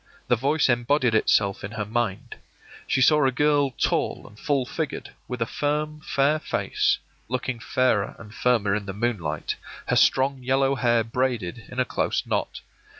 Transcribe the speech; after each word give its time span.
The 0.29 0.35
voice 0.35 0.67
embodied 0.67 1.13
itself 1.13 1.63
in 1.63 1.73
her 1.73 1.85
mind. 1.85 2.35
She 2.87 3.01
saw 3.01 3.23
a 3.23 3.31
girl 3.31 3.69
tall 3.69 4.25
and 4.27 4.39
full 4.39 4.65
figured, 4.65 5.11
with 5.27 5.43
a 5.43 5.45
firm, 5.45 6.01
fair 6.03 6.39
face, 6.39 6.97
looking 7.27 7.59
fairer 7.59 8.15
and 8.17 8.33
firmer 8.33 8.73
in 8.73 8.87
the 8.87 8.93
moonlight, 8.93 9.57
her 9.89 9.95
strong 9.95 10.41
yellow 10.41 10.73
hair 10.73 11.03
braided 11.03 11.65
in 11.69 11.79
a 11.79 11.85
close 11.85 12.25
knot. 12.25 12.61